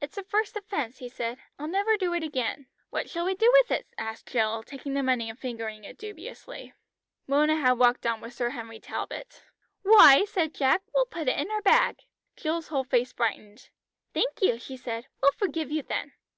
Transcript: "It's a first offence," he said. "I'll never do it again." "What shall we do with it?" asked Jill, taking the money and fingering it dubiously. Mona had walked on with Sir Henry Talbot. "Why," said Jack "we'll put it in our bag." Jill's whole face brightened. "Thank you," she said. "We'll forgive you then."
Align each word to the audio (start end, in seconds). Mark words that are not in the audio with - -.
"It's 0.00 0.16
a 0.16 0.22
first 0.24 0.56
offence," 0.56 1.00
he 1.00 1.08
said. 1.10 1.36
"I'll 1.58 1.68
never 1.68 1.98
do 1.98 2.14
it 2.14 2.22
again." 2.22 2.64
"What 2.88 3.10
shall 3.10 3.26
we 3.26 3.34
do 3.34 3.52
with 3.58 3.70
it?" 3.70 3.86
asked 3.98 4.28
Jill, 4.28 4.62
taking 4.62 4.94
the 4.94 5.02
money 5.02 5.28
and 5.28 5.38
fingering 5.38 5.84
it 5.84 5.98
dubiously. 5.98 6.72
Mona 7.26 7.56
had 7.56 7.72
walked 7.72 8.06
on 8.06 8.22
with 8.22 8.32
Sir 8.32 8.48
Henry 8.48 8.80
Talbot. 8.80 9.42
"Why," 9.82 10.24
said 10.24 10.54
Jack 10.54 10.80
"we'll 10.94 11.04
put 11.04 11.28
it 11.28 11.38
in 11.38 11.50
our 11.50 11.60
bag." 11.60 11.98
Jill's 12.38 12.68
whole 12.68 12.84
face 12.84 13.12
brightened. 13.12 13.68
"Thank 14.14 14.40
you," 14.40 14.58
she 14.58 14.78
said. 14.78 15.08
"We'll 15.22 15.32
forgive 15.32 15.70
you 15.70 15.82
then." 15.82 16.14